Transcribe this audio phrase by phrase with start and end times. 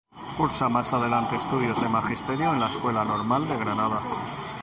[0.35, 4.01] Cursa más adelante estudios de Magisterio en la Escuela Normal de Granada.